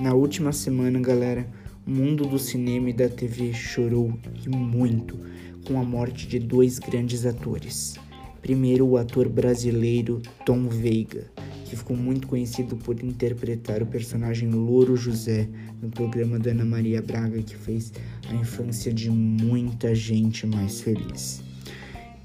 [0.00, 1.46] Na última semana, galera,
[1.86, 5.18] o mundo do cinema e da TV chorou e muito
[5.66, 7.96] com a morte de dois grandes atores.
[8.40, 11.30] Primeiro, o ator brasileiro Tom Veiga,
[11.64, 15.48] que ficou muito conhecido por interpretar o personagem Louro José
[15.82, 17.92] no programa da Ana Maria Braga, que fez
[18.30, 21.42] a infância de muita gente mais feliz.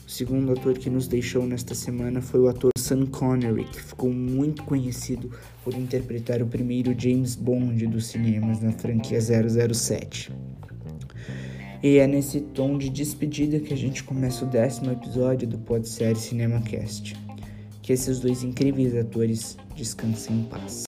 [0.06, 4.12] O segundo ator que nos deixou nesta semana foi o ator Sean Connery, que ficou
[4.12, 5.32] muito conhecido
[5.64, 10.32] por interpretar o primeiro James Bond dos cinemas na franquia 007.
[11.82, 16.16] E é nesse tom de despedida que a gente começa o décimo episódio do Podsérie
[16.16, 17.16] CinemaCast.
[17.82, 20.84] Que esses dois incríveis atores descansem em paz.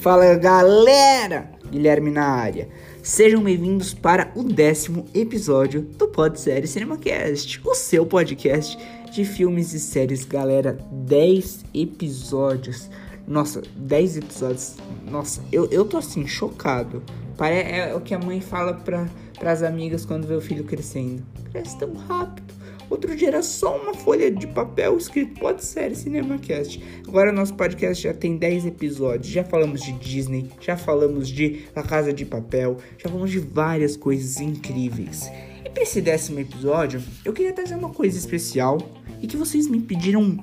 [0.00, 1.61] Fala galera!
[1.72, 2.68] Guilherme na área.
[3.02, 8.78] Sejam bem-vindos para o décimo episódio do Podsérie CinemaCast, o seu podcast
[9.10, 10.78] de filmes e séries, galera.
[10.92, 12.90] 10 episódios.
[13.26, 14.76] Nossa, 10 episódios.
[15.10, 17.02] Nossa, eu, eu tô assim, chocado.
[17.40, 19.08] É, é o que a mãe fala para
[19.40, 21.22] as amigas quando vê o filho crescendo.
[21.52, 22.52] Cresce tão rápido.
[22.92, 26.78] Outro dia era só uma folha de papel escrito Pode Série CinemaCast.
[27.08, 29.28] Agora nosso podcast já tem 10 episódios.
[29.28, 33.96] Já falamos de Disney, já falamos de La Casa de Papel, já falamos de várias
[33.96, 35.26] coisas incríveis.
[35.64, 38.76] E para esse décimo episódio, eu queria trazer uma coisa especial
[39.22, 40.38] e que vocês me pediram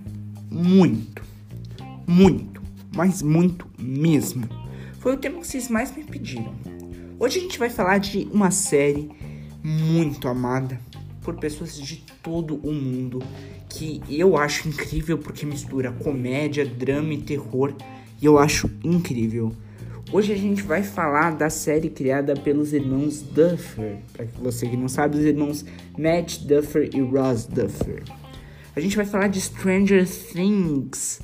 [0.50, 1.22] muito,
[2.08, 2.64] muito,
[2.96, 4.50] mas muito mesmo.
[4.98, 6.52] Foi o tema que vocês mais me pediram.
[7.20, 9.08] Hoje a gente vai falar de uma série
[9.64, 10.80] muito amada
[11.22, 13.22] por pessoas de todo o mundo
[13.70, 17.74] que eu acho incrível porque mistura comédia, drama e terror
[18.22, 19.54] e eu acho incrível.
[20.12, 24.00] Hoje a gente vai falar da série criada pelos irmãos Duffer.
[24.12, 25.64] Para você que não sabe, os irmãos
[25.98, 28.04] Matt Duffer e Ross Duffer.
[28.76, 31.22] A gente vai falar de Stranger Things,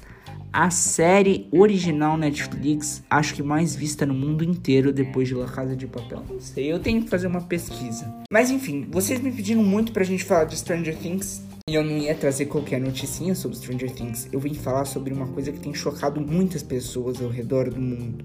[0.55, 5.75] a série original Netflix, acho que mais vista no mundo inteiro depois de La Casa
[5.75, 6.23] de Papel.
[6.29, 8.09] Não sei, eu tenho que fazer uma pesquisa.
[8.31, 11.44] Mas enfim, vocês me pediram muito pra gente falar de Stranger Things.
[11.69, 14.29] E eu não ia trazer qualquer noticinha sobre Stranger Things.
[14.31, 18.23] Eu vim falar sobre uma coisa que tem chocado muitas pessoas ao redor do mundo.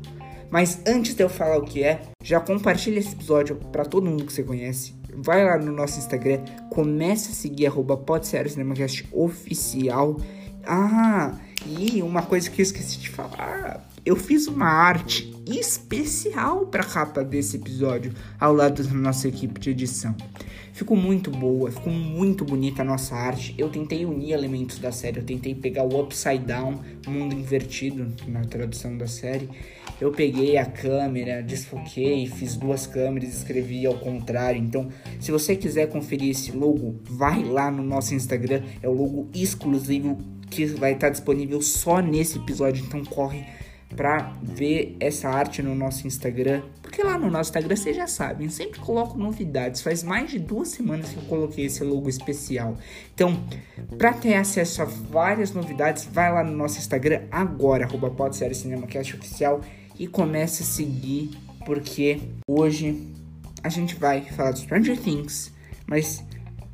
[0.48, 4.24] Mas antes de eu falar o que é, já compartilha esse episódio para todo mundo
[4.24, 4.94] que você conhece.
[5.16, 8.00] Vai lá no nosso Instagram, comece a seguir arroba
[9.12, 10.16] oficial.
[10.64, 11.36] Ah,
[11.66, 16.86] e uma coisa que eu esqueci de falar, eu fiz uma arte especial para a
[16.86, 20.14] capa desse episódio ao lado da nossa equipe de edição.
[20.72, 23.54] Ficou muito boa, ficou muito bonita a nossa arte.
[23.58, 28.40] Eu tentei unir elementos da série, eu tentei pegar o upside down, mundo invertido na
[28.42, 29.48] tradução da série.
[30.00, 34.58] Eu peguei a câmera, desfoquei, fiz duas câmeras, escrevi ao contrário.
[34.58, 34.88] Então,
[35.20, 40.16] se você quiser conferir esse logo, vai lá no nosso Instagram, é o logo exclusivo
[40.50, 42.84] que vai estar disponível só nesse episódio.
[42.84, 43.46] Então corre
[43.96, 48.48] para ver essa arte no nosso Instagram, porque lá no nosso Instagram vocês já sabem,
[48.48, 49.82] sempre coloco novidades.
[49.82, 52.76] Faz mais de duas semanas que eu coloquei esse logo especial.
[53.12, 53.42] Então,
[53.98, 59.60] para ter acesso a várias novidades, vai lá no nosso Instagram agora, arroba CinemaCast Oficial
[59.98, 61.30] e comece a seguir,
[61.66, 63.08] porque hoje
[63.62, 65.52] a gente vai falar de Stranger Things,
[65.86, 66.24] mas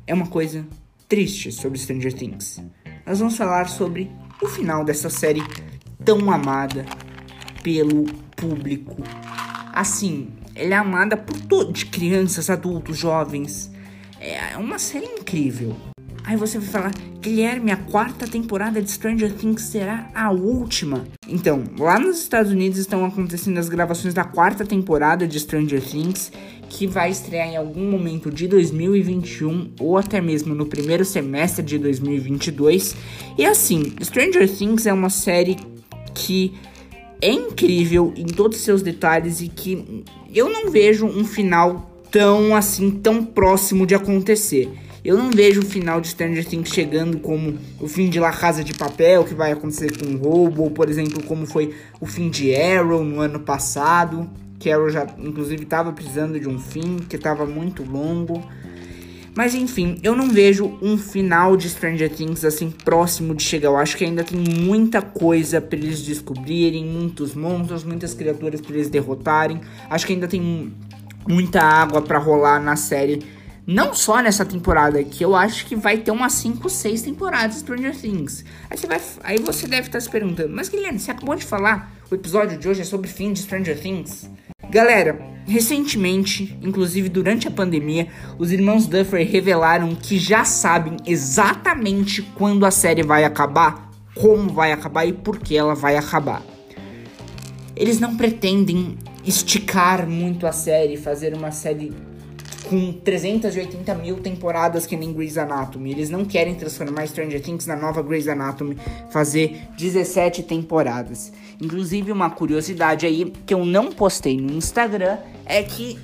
[0.05, 0.65] é uma coisa
[1.09, 2.61] triste sobre Stranger Things
[3.07, 5.41] nós vamos falar sobre o final dessa série
[6.03, 6.85] tão amada
[7.63, 8.03] pelo
[8.35, 9.01] público.
[9.73, 13.71] Assim, ela é amada por todos, crianças, adultos, jovens.
[14.19, 15.73] É uma série incrível.
[16.25, 16.91] Aí você vai falar,
[17.21, 21.05] Guilherme, a quarta temporada de Stranger Things será a última.
[21.25, 26.29] Então, lá nos Estados Unidos estão acontecendo as gravações da quarta temporada de Stranger Things
[26.69, 31.77] que vai estrear em algum momento de 2021 ou até mesmo no primeiro semestre de
[31.77, 32.95] 2022.
[33.37, 35.57] E assim, Stranger Things é uma série
[36.13, 36.53] que
[37.21, 40.03] é incrível em todos os seus detalhes e que
[40.33, 44.71] eu não vejo um final tão assim, tão próximo de acontecer.
[45.03, 48.63] Eu não vejo o final de Stranger Things chegando como o fim de La Casa
[48.63, 52.29] de Papel, que vai acontecer com o roubo, ou por exemplo, como foi o fim
[52.29, 54.29] de Arrow no ano passado.
[54.59, 58.43] Carol já, inclusive, estava precisando de um fim, que estava muito longo.
[59.37, 63.67] Mas enfim, eu não vejo um final de Stranger Things assim próximo de chegar.
[63.67, 68.73] Eu acho que ainda tem muita coisa para eles descobrirem, muitos monstros, muitas criaturas para
[68.73, 69.61] eles derrotarem.
[69.91, 70.73] Acho que ainda tem
[71.27, 73.23] muita água para rolar na série.
[73.63, 77.59] Não só nessa temporada, que eu acho que vai ter umas 5, 6 temporadas de
[77.59, 78.43] Stranger Things.
[78.69, 81.91] Aí você, vai, aí você deve estar se perguntando, mas Guilherme, você acabou de falar,
[82.09, 84.27] o episódio de hoje é sobre fim de Stranger Things?
[84.69, 85.17] Galera,
[85.47, 92.71] recentemente, inclusive durante a pandemia, os irmãos Duffer revelaram que já sabem exatamente quando a
[92.71, 96.43] série vai acabar, como vai acabar e por que ela vai acabar.
[97.75, 101.93] Eles não pretendem esticar muito a série, fazer uma série
[102.67, 105.91] com 380 mil temporadas que nem Grey's Anatomy.
[105.91, 108.77] Eles não querem transformar Stranger Things na nova Grey's Anatomy,
[109.09, 111.31] fazer 17 temporadas.
[111.61, 115.97] Inclusive, uma curiosidade aí que eu não postei no Instagram é que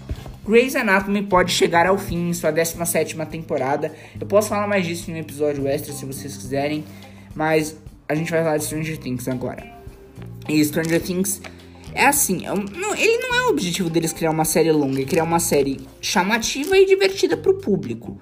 [0.46, 3.94] Grey's Anatomy pode chegar ao fim em sua 17 temporada.
[4.20, 6.84] Eu posso falar mais disso em um episódio extra se vocês quiserem,
[7.36, 7.78] mas
[8.08, 9.64] a gente vai falar de Stranger Things agora.
[10.50, 11.42] E Stranger Things
[11.94, 15.24] é assim, é ele não é o objetivo deles criar uma série longa, é criar
[15.24, 18.20] uma série chamativa e divertida para o público.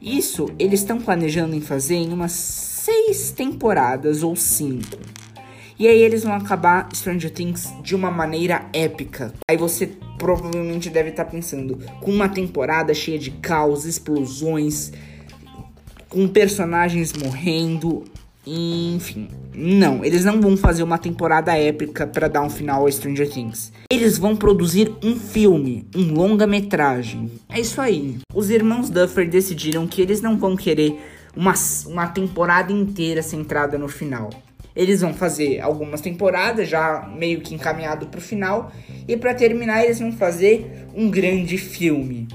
[0.00, 4.98] Isso eles estão planejando em fazer em umas seis temporadas ou cinco.
[5.78, 9.32] E aí eles vão acabar Stranger Things de uma maneira épica.
[9.48, 14.92] Aí você provavelmente deve estar tá pensando, com uma temporada cheia de caos, explosões,
[16.08, 18.04] com personagens morrendo,
[18.46, 23.28] enfim, não, eles não vão fazer uma temporada épica para dar um final a Stranger
[23.28, 23.72] Things.
[23.90, 27.30] Eles vão produzir um filme, um longa-metragem.
[27.48, 28.18] É isso aí.
[28.34, 30.98] Os irmãos Duffer decidiram que eles não vão querer
[31.36, 31.54] uma,
[31.86, 34.30] uma temporada inteira centrada no final.
[34.74, 38.72] Eles vão fazer algumas temporadas já meio que encaminhado para o final
[39.06, 42.26] e para terminar eles vão fazer um grande filme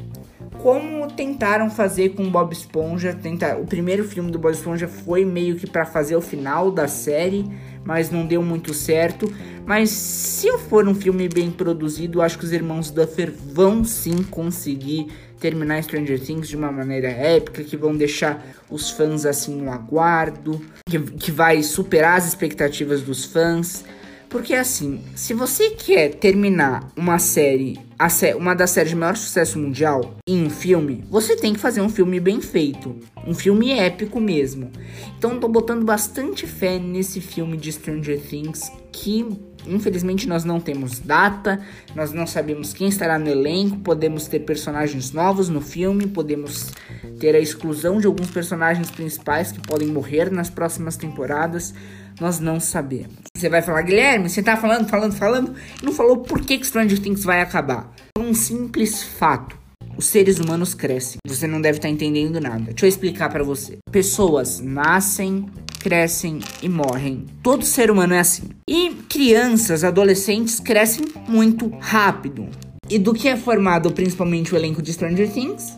[0.67, 3.13] como tentaram fazer com Bob Esponja.
[3.13, 6.89] Tentar, o primeiro filme do Bob Esponja foi meio que para fazer o final da
[6.89, 7.49] série,
[7.85, 9.33] mas não deu muito certo.
[9.65, 15.07] Mas se for um filme bem produzido, acho que os irmãos Duffer vão sim conseguir
[15.39, 20.61] terminar Stranger Things de uma maneira épica, que vão deixar os fãs assim no aguardo,
[20.85, 23.85] que, que vai superar as expectativas dos fãs.
[24.29, 27.79] Porque assim, se você quer terminar uma série,
[28.09, 31.81] sé uma das séries de maior sucesso mundial, em um filme, você tem que fazer
[31.81, 32.95] um filme bem feito.
[33.25, 34.71] Um filme épico mesmo.
[35.17, 39.25] Então tô botando bastante fé nesse filme de Stranger Things que
[39.67, 41.59] infelizmente nós não temos data,
[41.95, 46.71] nós não sabemos quem estará no elenco, podemos ter personagens novos no filme, podemos
[47.19, 51.73] ter a exclusão de alguns personagens principais que podem morrer nas próximas temporadas
[52.19, 53.13] nós não sabemos.
[53.35, 56.65] Você vai falar, Guilherme, você tá falando, falando, falando, e não falou por que, que
[56.65, 57.93] Stranger Things vai acabar.
[58.15, 59.57] Por um simples fato.
[59.95, 61.17] Os seres humanos crescem.
[61.27, 62.65] Você não deve estar tá entendendo nada.
[62.65, 63.77] Deixa eu explicar para você.
[63.91, 65.49] Pessoas nascem,
[65.79, 67.25] crescem e morrem.
[67.41, 68.49] Todo ser humano é assim.
[68.67, 72.47] E crianças, adolescentes crescem muito rápido.
[72.89, 75.77] E do que é formado principalmente o elenco de Stranger Things?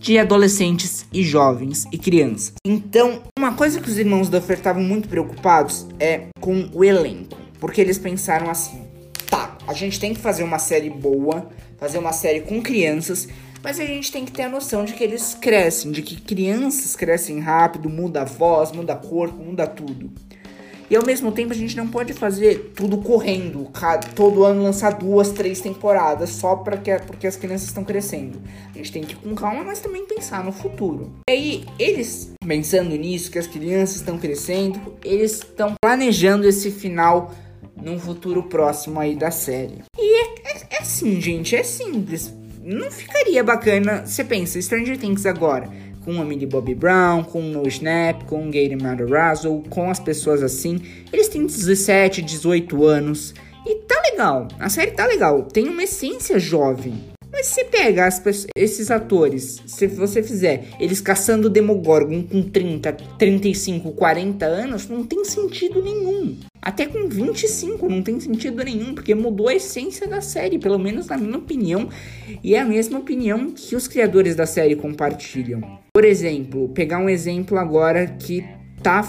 [0.00, 2.54] de adolescentes e jovens e crianças.
[2.64, 7.82] Então, uma coisa que os irmãos Duffer estavam muito preocupados é com o elenco, porque
[7.82, 8.80] eles pensaram assim:
[9.28, 13.28] tá, a gente tem que fazer uma série boa, fazer uma série com crianças,
[13.62, 16.96] mas a gente tem que ter a noção de que eles crescem, de que crianças
[16.96, 20.10] crescem rápido, muda a voz, muda corpo, muda tudo.
[20.90, 23.70] E ao mesmo tempo a gente não pode fazer tudo correndo,
[24.16, 28.42] todo ano lançar duas, três temporadas só que porque as crianças estão crescendo.
[28.74, 31.12] A gente tem que ir com calma, mas também pensar no futuro.
[31.28, 37.32] E aí, eles pensando nisso, que as crianças estão crescendo, eles estão planejando esse final
[37.80, 39.84] num futuro próximo aí da série.
[39.96, 42.34] E é, é, é assim, gente, é simples.
[42.70, 44.06] Não ficaria bacana.
[44.06, 45.68] Você pensa, Stranger Things agora
[46.04, 49.98] com a Millie Bobby Brown, com o No Snap, com o Gator Matarazzo, com as
[49.98, 50.80] pessoas assim.
[51.12, 53.34] Eles têm 17, 18 anos
[53.66, 54.48] e tá legal.
[54.58, 56.94] A série tá legal, tem uma essência jovem.
[57.30, 58.22] Mas se pega as,
[58.56, 65.24] esses atores, se você fizer eles caçando Demogorgon com 30, 35, 40 anos, não tem
[65.24, 66.38] sentido nenhum.
[66.62, 71.06] Até com 25 não tem sentido nenhum, porque mudou a essência da série, pelo menos
[71.06, 71.88] na minha opinião,
[72.42, 75.62] e é a mesma opinião que os criadores da série compartilham.
[75.92, 78.44] Por exemplo, pegar um exemplo agora que
[78.82, 79.06] tá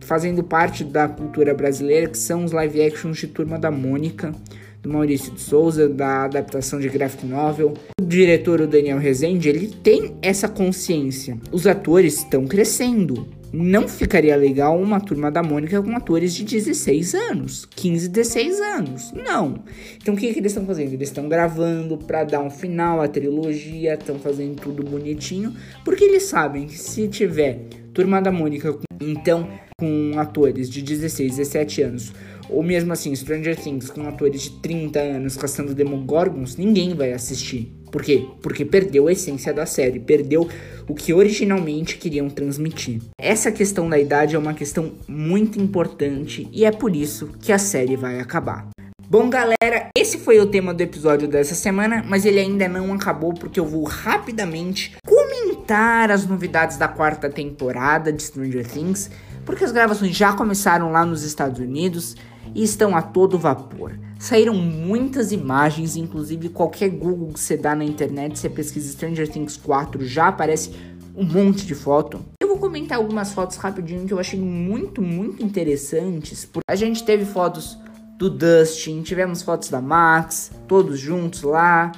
[0.00, 4.34] fazendo parte da cultura brasileira, que são os live actions de Turma da Mônica
[4.82, 7.74] do Maurício de Souza, da adaptação de graphic novel.
[8.00, 11.38] O diretor, o Daniel Rezende, ele tem essa consciência.
[11.52, 13.28] Os atores estão crescendo.
[13.52, 19.12] Não ficaria legal uma turma da Mônica com atores de 16 anos, 15, 16 anos.
[19.12, 19.62] Não.
[20.00, 20.94] Então o que, que eles estão fazendo?
[20.94, 25.54] Eles estão gravando para dar um final à trilogia, estão fazendo tudo bonitinho,
[25.84, 29.46] porque eles sabem que se tiver turma da Mônica, então
[29.78, 32.12] com atores de 16, 17 anos,
[32.48, 37.81] ou mesmo assim, Stranger Things com atores de 30 anos caçando Demogorgons, ninguém vai assistir.
[37.92, 38.26] Por quê?
[38.40, 40.48] Porque perdeu a essência da série, perdeu
[40.88, 43.02] o que originalmente queriam transmitir.
[43.20, 47.58] Essa questão da idade é uma questão muito importante e é por isso que a
[47.58, 48.66] série vai acabar.
[49.10, 53.34] Bom, galera, esse foi o tema do episódio dessa semana, mas ele ainda não acabou
[53.34, 59.10] porque eu vou rapidamente comentar as novidades da quarta temporada de Stranger Things,
[59.44, 62.16] porque as gravações já começaram lá nos Estados Unidos
[62.54, 63.98] e estão a todo vapor.
[64.18, 69.56] Saíram muitas imagens, inclusive qualquer Google que você dá na internet, você pesquisa Stranger Things
[69.56, 70.72] 4, já aparece
[71.14, 72.24] um monte de foto.
[72.40, 76.48] Eu vou comentar algumas fotos rapidinho que eu achei muito, muito interessantes.
[76.68, 77.78] A gente teve fotos
[78.18, 81.90] do Dustin, tivemos fotos da Max, todos juntos lá,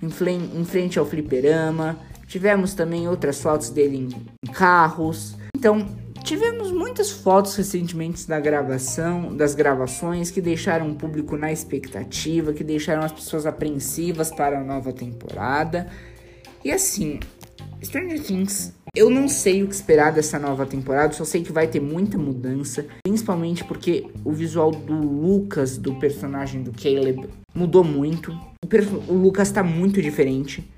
[0.00, 1.98] em, em frente ao fliperama.
[2.26, 5.36] Tivemos também outras fotos dele em, em carros.
[5.54, 5.86] Então,
[6.22, 12.62] Tivemos muitas fotos recentemente da gravação, das gravações que deixaram o público na expectativa, que
[12.62, 15.90] deixaram as pessoas apreensivas para a nova temporada.
[16.64, 17.18] E assim,
[17.82, 21.66] Stranger Things, eu não sei o que esperar dessa nova temporada, só sei que vai
[21.66, 28.30] ter muita mudança, principalmente porque o visual do Lucas, do personagem do Caleb, mudou muito.
[28.30, 30.70] O, o Lucas tá muito diferente.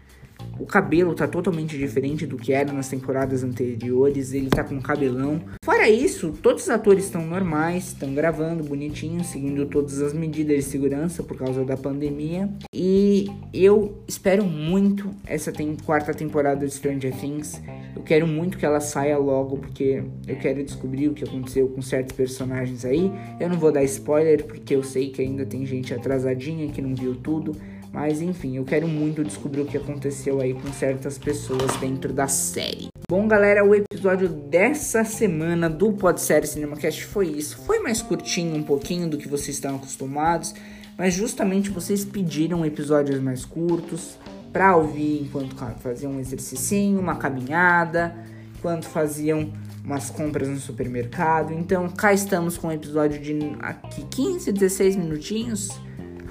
[0.58, 5.40] O cabelo tá totalmente diferente do que era nas temporadas anteriores, ele tá com cabelão.
[5.64, 10.62] Fora isso, todos os atores estão normais, estão gravando bonitinho, seguindo todas as medidas de
[10.62, 12.48] segurança por causa da pandemia.
[12.74, 17.60] E eu espero muito essa tem quarta temporada de Stranger Things.
[17.94, 21.82] Eu quero muito que ela saia logo, porque eu quero descobrir o que aconteceu com
[21.82, 23.10] certos personagens aí.
[23.40, 26.94] Eu não vou dar spoiler, porque eu sei que ainda tem gente atrasadinha que não
[26.94, 27.56] viu tudo.
[27.94, 32.26] Mas enfim, eu quero muito descobrir o que aconteceu aí com certas pessoas dentro da
[32.26, 32.88] série.
[33.08, 37.56] Bom, galera, o episódio dessa semana do Podsérie CinemaCast foi isso.
[37.58, 40.56] Foi mais curtinho um pouquinho do que vocês estão acostumados,
[40.98, 44.18] mas justamente vocês pediram episódios mais curtos
[44.52, 48.12] para ouvir enquanto faziam um exercício, uma caminhada,
[48.58, 49.52] enquanto faziam
[49.84, 51.52] umas compras no supermercado.
[51.52, 55.68] Então, cá estamos com um episódio de aqui 15, 16 minutinhos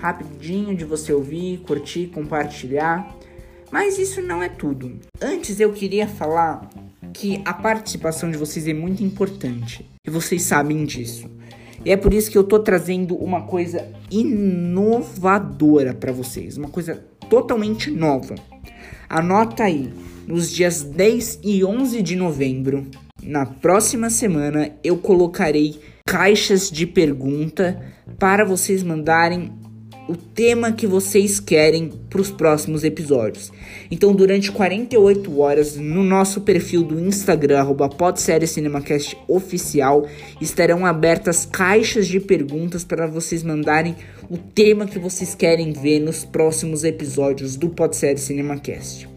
[0.04, 3.16] rapidinho de você ouvir, curtir, compartilhar.
[3.72, 5.00] Mas isso não é tudo.
[5.22, 6.70] Antes eu queria falar
[7.14, 11.32] que a participação de vocês é muito importante e vocês sabem disso.
[11.86, 17.02] E é por isso que eu tô trazendo uma coisa inovadora para vocês, uma coisa
[17.30, 18.36] totalmente nova.
[19.08, 19.94] Anota aí,
[20.28, 22.86] nos dias 10 e 11 de novembro,
[23.22, 27.82] na próxima semana, eu colocarei caixas de pergunta
[28.20, 29.63] para vocês mandarem
[30.08, 33.52] o tema que vocês querem para os próximos episódios.
[33.90, 37.90] Então, durante 48 horas, no nosso perfil do Instagram, arroba
[39.28, 40.08] Oficial,
[40.42, 43.96] estarão abertas caixas de perguntas para vocês mandarem
[44.30, 49.08] o tema que vocês querem ver nos próximos episódios do Podsérie CinemaCast.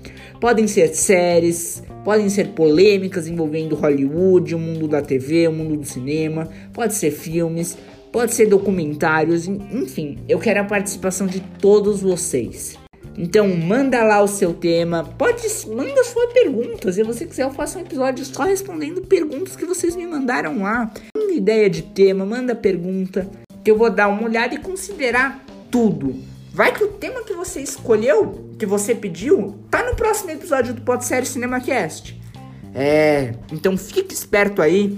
[0.41, 5.87] Podem ser séries, podem ser polêmicas envolvendo Hollywood, o mundo da TV, o mundo do
[5.87, 7.77] cinema, pode ser filmes,
[8.17, 12.79] pode ser documentários, enfim, eu quero a participação de todos vocês.
[13.15, 16.91] Então manda lá o seu tema, pode manda sua pergunta.
[16.91, 20.91] Se você quiser, eu faço um episódio só respondendo perguntas que vocês me mandaram lá.
[21.15, 23.29] Manda ideia de tema, manda pergunta,
[23.63, 26.15] que eu vou dar uma olhada e considerar tudo.
[26.55, 30.81] Vai que o tema que você escolheu, que você pediu, tá no próximo episódio do
[30.81, 32.19] Pod Série CinemaCast.
[32.75, 34.97] É, então fique esperto aí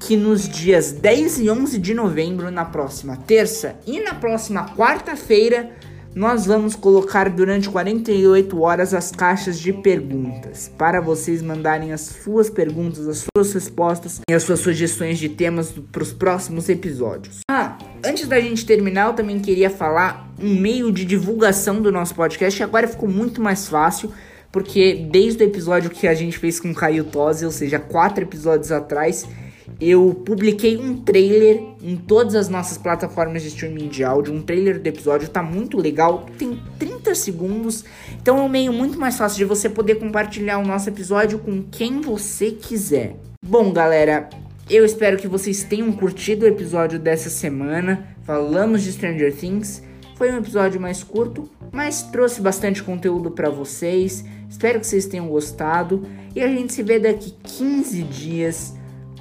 [0.00, 5.70] que nos dias 10 e 11 de novembro, na próxima terça e na próxima quarta-feira,
[6.14, 12.50] nós vamos colocar durante 48 horas as caixas de perguntas para vocês mandarem as suas
[12.50, 17.40] perguntas, as suas respostas e as suas sugestões de temas para os próximos episódios.
[17.48, 22.14] Ah, antes da gente terminar, eu também queria falar um meio de divulgação do nosso
[22.14, 22.60] podcast.
[22.62, 24.10] Agora ficou muito mais fácil
[24.50, 28.72] porque desde o episódio que a gente fez com Caio Tosi, ou seja, quatro episódios
[28.72, 29.28] atrás,
[29.80, 34.32] eu publiquei um trailer em todas as nossas plataformas de streaming de áudio.
[34.32, 37.84] Um trailer do episódio tá muito legal, tem 30 segundos,
[38.20, 41.62] então é um meio muito mais fácil de você poder compartilhar o nosso episódio com
[41.62, 43.16] quem você quiser.
[43.42, 44.28] Bom, galera,
[44.68, 48.06] eu espero que vocês tenham curtido o episódio dessa semana.
[48.22, 49.82] Falamos de Stranger Things.
[50.14, 54.24] Foi um episódio mais curto, mas trouxe bastante conteúdo para vocês.
[54.48, 58.74] Espero que vocês tenham gostado e a gente se vê daqui 15 dias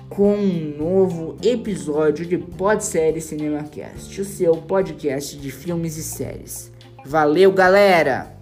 [0.10, 6.72] com um novo episódio de Pod Série CinemaCast, o seu podcast de filmes e séries.
[7.06, 8.39] Valeu, galera!